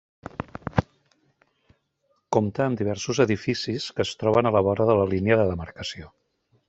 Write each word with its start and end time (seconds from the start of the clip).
Compta 2.37 2.67
amb 2.67 2.79
diversos 2.79 3.21
edificis, 3.27 3.87
que 3.99 4.07
es 4.09 4.15
troben 4.23 4.51
a 4.51 4.53
la 4.57 4.65
vora 4.69 4.89
de 4.93 4.97
la 5.03 5.07
línia 5.13 5.39
de 5.43 5.47
demarcació. 5.53 6.11